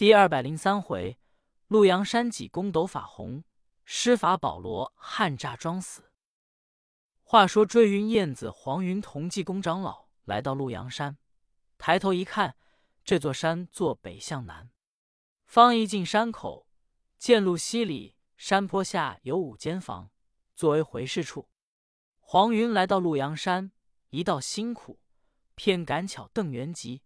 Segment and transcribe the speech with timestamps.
[0.00, 1.18] 第二百零三回，
[1.68, 3.44] 陆阳山济公斗法红，
[3.84, 6.10] 施法保罗汉诈装死。
[7.22, 11.18] 话说追云燕子黄云同济公长老来到陆阳山，
[11.76, 12.56] 抬头一看，
[13.04, 14.70] 这座山坐北向南，
[15.44, 16.66] 方一进山口，
[17.18, 20.10] 见路西里山坡下有五间房，
[20.56, 21.50] 作为回事处。
[22.20, 23.70] 黄云来到陆阳山，
[24.08, 24.98] 一道辛苦，
[25.54, 27.02] 偏赶巧邓元吉、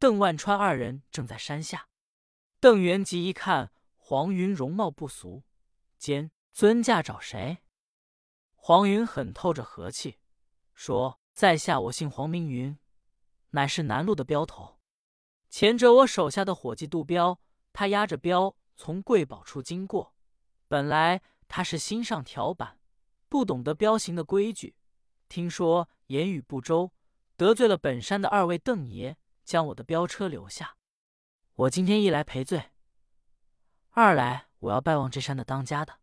[0.00, 1.86] 邓万川二人正在山下。
[2.62, 5.42] 邓元吉一看黄云容貌不俗，
[5.98, 7.58] 兼尊驾找谁？
[8.54, 10.20] 黄云很透着和气，
[10.72, 12.78] 说：“在下我姓黄，名云，
[13.50, 14.78] 乃是南路的镖头。
[15.50, 17.40] 前者我手下的伙计杜彪，
[17.72, 20.14] 他押着镖从贵宝处经过。
[20.68, 22.78] 本来他是心上条板，
[23.28, 24.76] 不懂得镖行的规矩。
[25.28, 26.92] 听说言语不周，
[27.36, 30.76] 得罪了本山的二位邓爷，将我的镖车留下。”
[31.54, 32.70] 我今天一来赔罪，
[33.90, 36.00] 二来我要拜望这山的当家的。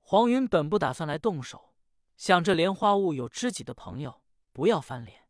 [0.00, 1.74] 黄云本不打算来动手，
[2.18, 5.26] 想着莲花坞有知己的朋友，不要翻脸。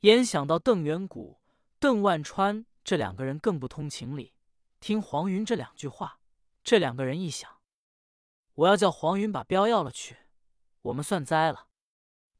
[0.00, 1.40] 眼想到邓元谷、
[1.78, 4.34] 邓万川这两个人更不通情理。
[4.78, 6.20] 听黄云这两句话，
[6.62, 7.60] 这两个人一想，
[8.52, 10.18] 我要叫黄云把镖要了去，
[10.82, 11.68] 我们算栽了。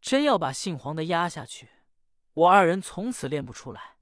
[0.03, 1.71] 真要把姓黄的压下去，
[2.35, 3.97] 我二人从此练不出来。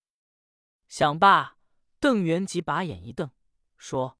[0.88, 1.57] 想罢。
[2.00, 3.32] 邓元吉把眼一瞪，
[3.76, 4.18] 说：“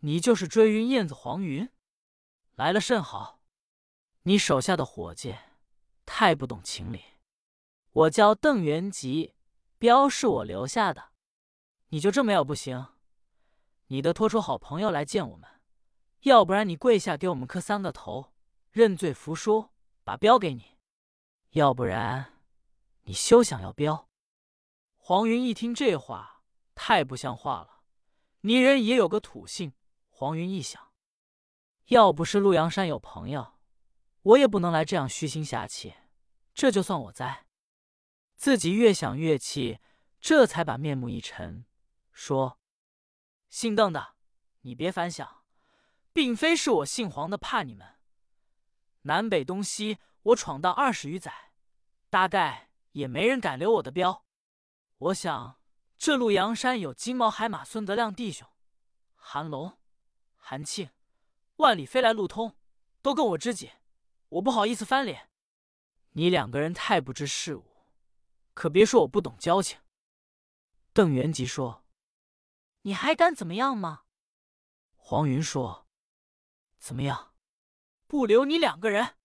[0.00, 1.68] 你就是追云燕子黄云，
[2.54, 3.42] 来了甚好。
[4.22, 5.36] 你手下的伙计
[6.06, 7.02] 太不懂情理。
[7.92, 9.34] 我叫邓元吉，
[9.78, 11.12] 镖是我留下的，
[11.88, 12.94] 你就这么要不行？
[13.88, 15.50] 你得拖出好朋友来见我们，
[16.20, 18.32] 要不然你跪下给我们磕三个头，
[18.70, 19.68] 认罪服输，
[20.02, 20.78] 把镖给你；
[21.50, 22.40] 要不然
[23.02, 24.08] 你休想要镖。”
[24.96, 26.39] 黄云一听这话。
[26.74, 27.82] 太不像话了！
[28.42, 29.74] 泥人也有个土性。
[30.08, 30.92] 黄云一想，
[31.86, 33.58] 要不是陆阳山有朋友，
[34.22, 35.94] 我也不能来这样虚心下气。
[36.52, 37.46] 这就算我栽。
[38.36, 39.78] 自己越想越气，
[40.20, 41.64] 这才把面目一沉，
[42.12, 42.58] 说
[43.48, 44.14] ：“姓邓的，
[44.60, 45.44] 你别反想，
[46.12, 47.96] 并非是我姓黄的怕你们。
[49.02, 51.52] 南北东西，我闯荡二十余载，
[52.10, 54.24] 大概也没人敢留我的镖。
[54.98, 55.59] 我想。”
[56.00, 58.48] 这路阳山有金毛海马孙德亮弟兄，
[59.16, 59.78] 韩龙、
[60.34, 60.88] 韩庆，
[61.56, 62.56] 万里飞来路通，
[63.02, 63.72] 都跟我知己，
[64.30, 65.28] 我不好意思翻脸。
[66.12, 67.84] 你两个人太不知事务，
[68.54, 69.78] 可别说我不懂交情。
[70.94, 71.84] 邓元吉说
[72.80, 74.04] ：“你还敢怎么样吗？”
[74.96, 75.86] 黄云说
[76.80, 77.34] ：“怎么样？
[78.06, 79.16] 不留你两个人。”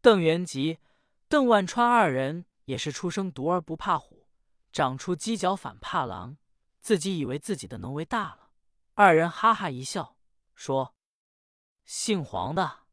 [0.00, 0.78] 邓元吉、
[1.28, 4.11] 邓万川二人也是出生犊儿不怕虎。
[4.72, 6.38] 长出犄角反怕狼，
[6.80, 8.50] 自己以为自己的能为大了。
[8.94, 10.16] 二人哈哈一笑，
[10.54, 10.94] 说
[11.84, 12.84] ：“姓黄的，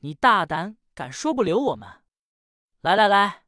[0.00, 2.04] 你大胆敢说不留我们？
[2.82, 3.46] 来来来，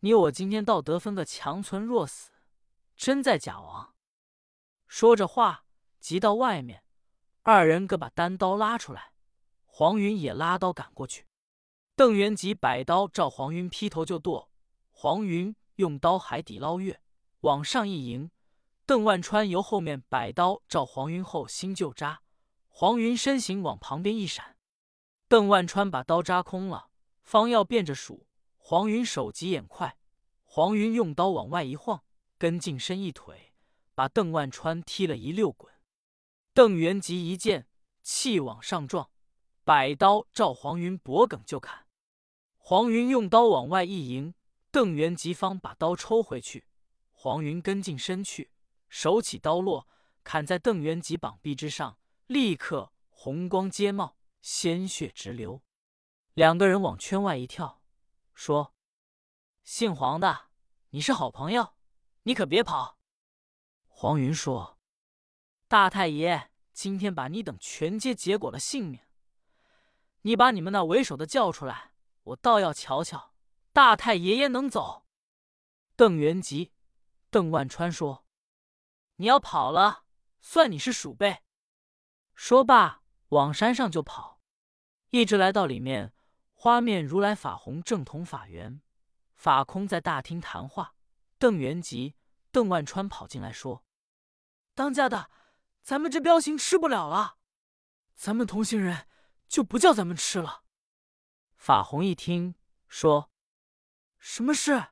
[0.00, 2.32] 你我今天倒得分个强存弱死，
[2.96, 3.94] 真在假王。”
[4.88, 5.66] 说着话，
[6.00, 6.84] 急到外面，
[7.42, 9.12] 二人各把单刀拉出来，
[9.64, 11.28] 黄云也拉刀赶过去。
[11.94, 14.50] 邓元吉摆刀照黄云劈头就剁，
[14.90, 15.54] 黄云。
[15.76, 17.00] 用刀海底捞月，
[17.40, 18.30] 往上一迎，
[18.86, 22.22] 邓万川由后面摆刀照黄云后心就扎，
[22.68, 24.56] 黄云身形往旁边一闪，
[25.28, 26.90] 邓万川把刀扎空了，
[27.22, 28.26] 方要变着数，
[28.56, 29.96] 黄云手疾眼快，
[30.44, 32.04] 黄云用刀往外一晃，
[32.38, 33.52] 跟进身一腿，
[33.94, 35.72] 把邓万川踢了一溜滚。
[36.52, 37.66] 邓元吉一见，
[38.04, 39.10] 气往上撞，
[39.64, 41.86] 摆刀照黄云脖颈就砍，
[42.58, 44.34] 黄云用刀往外一迎。
[44.74, 46.66] 邓元吉方把刀抽回去，
[47.12, 48.50] 黄云跟进身去，
[48.88, 49.86] 手起刀落，
[50.24, 51.96] 砍在邓元吉膀臂之上，
[52.26, 55.62] 立刻红光接冒，鲜血直流。
[56.32, 57.82] 两个人往圈外一跳，
[58.34, 58.74] 说
[59.62, 60.46] ：“姓黄的，
[60.90, 61.74] 你是好朋友，
[62.24, 62.98] 你可别跑。”
[63.86, 64.80] 黄云说
[65.68, 68.98] ：“大太爷今天把你等全皆结果了性命，
[70.22, 71.92] 你把你们那为首的叫出来，
[72.24, 73.30] 我倒要瞧瞧。”
[73.74, 75.04] 大太爷爷能走？
[75.96, 76.72] 邓元吉、
[77.28, 78.24] 邓万川说
[79.18, 80.04] ：“你要跑了，
[80.38, 81.42] 算你是鼠辈。”
[82.36, 84.40] 说罢，往山上就跑，
[85.10, 86.14] 一直来到里面，
[86.52, 88.80] 花面如来法红正同法源，
[89.34, 90.94] 法空在大厅谈话。
[91.38, 92.14] 邓元吉、
[92.52, 93.84] 邓万川跑进来，说
[94.76, 95.32] ：“当家的，
[95.82, 97.38] 咱们这镖行吃不了了，
[98.14, 99.08] 咱们同行人
[99.48, 100.62] 就不叫咱们吃了。”
[101.58, 102.54] 法红一听，
[102.86, 103.32] 说。
[104.26, 104.86] 什么事？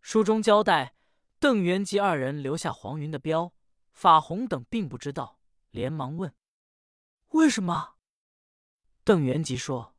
[0.00, 0.94] 书中交代，
[1.38, 3.52] 邓元吉二人留下黄云的镖，
[3.92, 5.38] 法红等并不知道，
[5.68, 6.34] 连忙问
[7.32, 7.96] ：“为什么？”
[9.04, 9.94] 邓元吉说：“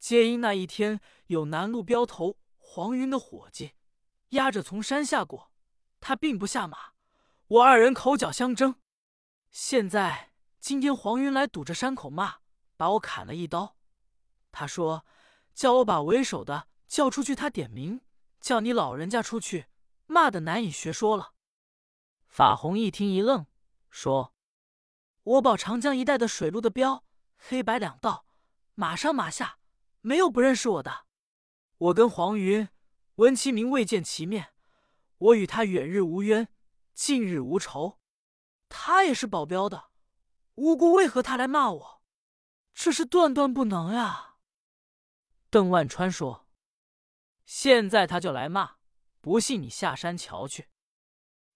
[0.00, 3.74] 皆因那一天有南路镖头黄云的伙计
[4.30, 5.52] 押着从山下过，
[6.00, 6.94] 他并不下马，
[7.46, 8.74] 我二人口角相争。
[9.52, 12.38] 现在今天黄云来堵着山口骂，
[12.76, 13.76] 把我砍了一刀。
[14.50, 15.06] 他说
[15.54, 18.00] 叫我把为首的叫出去，他点名
[18.40, 19.66] 叫你老人家出去，
[20.06, 21.34] 骂的难以学说了。”
[22.28, 23.46] 法红一听一愣，
[23.90, 24.34] 说
[25.22, 27.04] ：“我保长江一带的水路的标。”
[27.38, 28.26] 黑白两道，
[28.74, 29.58] 马上马下，
[30.00, 31.06] 没有不认识我的。
[31.78, 32.68] 我跟黄云
[33.16, 34.54] 闻其名，未见其面，
[35.18, 36.48] 我与他远日无冤，
[36.94, 38.00] 近日无仇。
[38.68, 39.90] 他也是保镖的，
[40.54, 42.02] 无辜为何他来骂我？
[42.74, 44.36] 这是断断不能呀！
[45.50, 46.45] 邓万川说
[47.46, 48.76] ：“现在他就来骂，
[49.22, 50.68] 不信你下山瞧去。”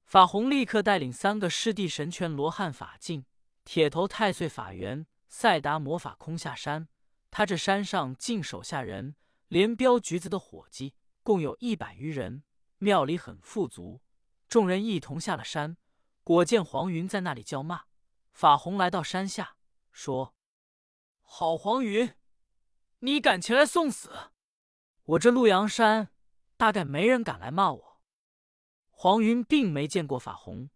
[0.06, 3.26] 法弘立刻带领三个师弟神拳罗汉法镜、
[3.64, 5.06] 铁头太岁法元。
[5.32, 6.88] 赛达魔法空下山，
[7.30, 9.14] 他这山上尽手下人，
[9.46, 12.42] 连镖局子的伙计共有一百余人，
[12.78, 14.02] 庙里很富足。
[14.48, 15.76] 众人一同下了山，
[16.24, 17.84] 果见黄云在那里叫骂。
[18.32, 19.56] 法红来到山下，
[19.92, 20.34] 说
[21.22, 22.12] ：“好黄云，
[22.98, 24.32] 你敢前来送死？
[25.10, 26.10] 我这陆阳山
[26.56, 28.00] 大概没人敢来骂我。”
[28.90, 30.70] 黄云并没见过法红，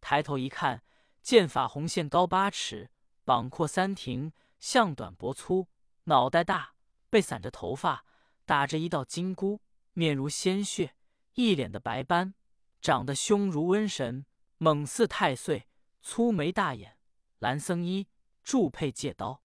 [0.00, 0.82] 抬头一看，
[1.22, 2.90] 见法红现高八尺。
[3.24, 5.68] 膀阔三庭，项短脖粗，
[6.04, 6.74] 脑袋大，
[7.10, 8.04] 被散着头发，
[8.46, 9.60] 打着一道金箍，
[9.92, 10.94] 面如鲜血，
[11.34, 12.34] 一脸的白斑，
[12.80, 14.24] 长得凶如瘟神，
[14.56, 15.68] 猛似太岁，
[16.00, 16.96] 粗眉大眼，
[17.38, 18.08] 蓝僧衣，
[18.42, 19.42] 铸佩戒刀。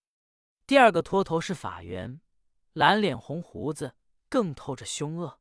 [0.65, 2.21] 第二个托头是法源，
[2.71, 3.95] 蓝脸红胡子，
[4.33, 5.39] 更透着凶恶。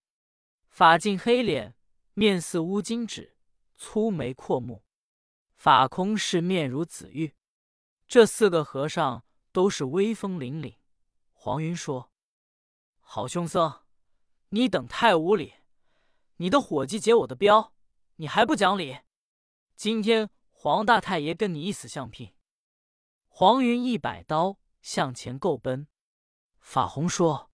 [0.69, 1.75] 法镜黑脸，
[2.12, 3.39] 面似乌金纸，
[3.75, 4.85] 粗眉阔目。
[5.56, 7.35] 法空是面如紫玉。
[8.06, 10.77] 这四个和尚都是威风凛凛。
[11.33, 12.12] 黄云说
[13.00, 13.81] ：“好凶僧，
[14.50, 15.55] 你等太无礼！
[16.37, 17.73] 你的伙计劫我的镖，
[18.17, 18.99] 你还不讲理？
[19.75, 22.35] 今天黄大太爷跟你一死相拼！”
[23.29, 25.89] 黄云一摆刀向前够奔。
[26.61, 27.50] 法红说：“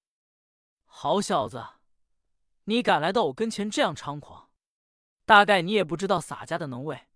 [0.90, 1.64] 好小子，
[2.64, 4.50] 你敢来到我跟前这样猖狂，
[5.24, 7.06] 大概你也不知道洒家的能为，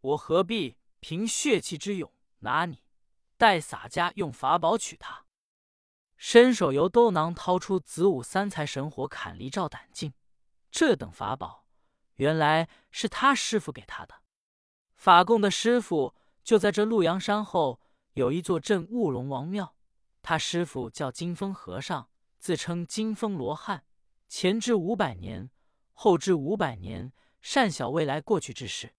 [0.00, 2.82] 我何必凭血气之勇拿你？”
[3.36, 5.26] 待洒家用法宝取他，
[6.16, 10.14] 伸手由兜囊掏出子午三才神火砍离照胆镜。
[10.70, 11.66] 这等法宝，
[12.14, 14.22] 原来是他师傅给他的。
[14.94, 17.78] 法供的师傅就在这陆阳山后
[18.14, 19.74] 有一座镇雾龙王庙，
[20.22, 22.08] 他师傅叫金风和尚，
[22.46, 23.82] 自称金风罗汉。
[24.28, 25.50] 前知五百年，
[25.92, 27.12] 后知五百年，
[27.42, 28.94] 善晓未来过去之事，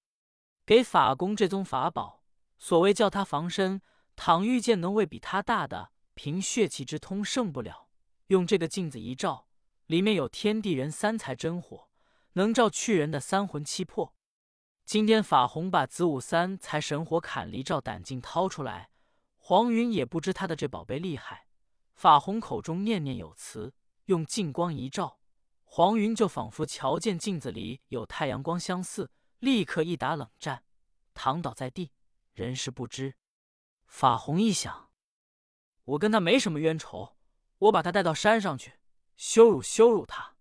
[0.65, 2.25] 给法公这宗法宝，
[2.57, 3.81] 所谓叫他防身。
[4.17, 7.87] 倘遇见能为比他大的，凭血气之通胜不了。
[8.25, 9.47] 用这个镜子一照，
[9.85, 11.87] 里面有天地人三才真火，
[12.33, 14.13] 能照去人的三魂七魄。
[14.83, 18.89] 今天法红把子午三才神火砍离照胆镜掏出来，
[19.37, 21.46] 黄云也不知他的这宝贝厉害。
[21.97, 23.73] 法红口中念念有词，
[24.05, 25.19] 用镜光一照，
[25.63, 29.09] 黄云就仿佛瞧见镜子里有太阳光相似，
[29.39, 30.63] 立刻一打冷战，
[31.15, 31.91] 躺倒在地，
[32.33, 33.15] 人事不知。
[33.87, 34.91] 法红一想，
[35.85, 37.17] 我跟他没什么冤仇，
[37.57, 38.79] 我把他带到山上去，
[39.15, 40.35] 羞辱羞辱他，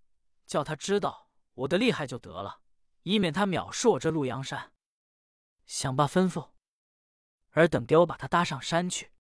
[0.46, 2.60] 叫他知道我的厉害就得了，
[3.04, 4.74] 以免他藐视我这陆阳山。
[5.64, 6.50] 想罢吩咐，
[7.52, 9.10] 尔等给我把他搭上山去。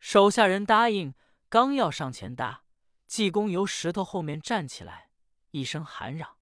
[0.00, 1.14] 手下人答应，
[1.56, 2.64] 刚要上前搭，
[3.06, 5.08] 济公由石头后面站起来，
[5.52, 6.36] 一声喊嚷：“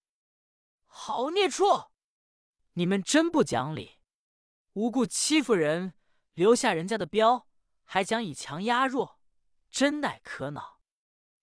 [0.87, 1.93] 好孽畜！
[2.73, 4.01] 你们真不讲理，
[4.73, 5.95] 无故欺负人！”
[6.35, 7.47] 留下人家的镖，
[7.85, 9.21] 还讲以强压弱，
[9.71, 10.81] 真乃可恼！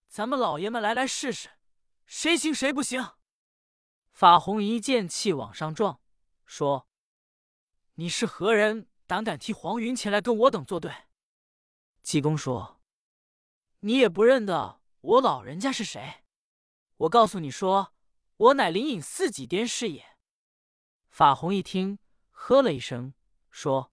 [0.10, 1.52] 咱们老爷们来来试试，
[2.06, 3.14] 谁行谁不行？
[4.12, 6.02] 法红一见气往上撞，
[6.46, 6.90] 说
[7.96, 8.90] ：“你是何人？
[9.08, 10.94] 胆敢替黄云前来跟我等作对？”
[12.04, 12.80] 济公说
[13.82, 16.24] ：“你也不认得我老人家是谁？
[16.98, 17.94] 我告诉你说，
[18.38, 20.18] 我乃灵隐寺几颠是也。”
[21.10, 23.14] 法红一听，呵了一声，
[23.50, 23.92] 说。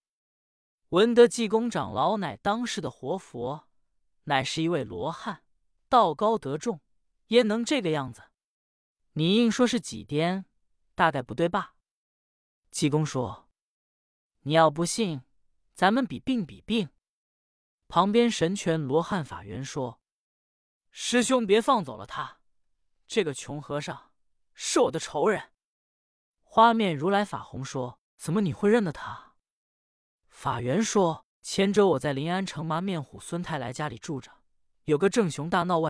[0.91, 3.69] 闻得济公长老乃当世的活佛，
[4.25, 5.43] 乃是一位罗汉，
[5.89, 6.81] 道高德重，
[7.27, 8.23] 焉能这个样子？
[9.13, 10.47] 你硬说是几颠，
[10.95, 11.75] 大概不对吧？
[12.71, 13.51] 济公说
[14.45, 15.23] ：“你要不信，
[15.75, 16.89] 咱们比病比病。”
[17.89, 20.01] 旁边神拳罗汉法元说
[20.93, 22.39] ：“师兄别放走了他，
[23.07, 24.11] 这个穷和尚
[24.53, 25.53] 是我的仇人。”
[26.45, 29.33] 花面如来法红说：“怎么你会认得他？”
[30.29, 34.31] 法源说：“前者我在临安城麻面虎孙太来家里住着，
[34.85, 35.87] 有个正雄大闹外